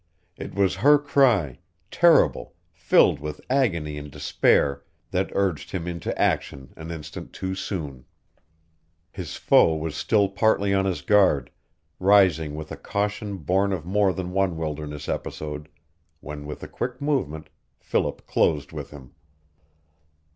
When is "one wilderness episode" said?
14.31-15.69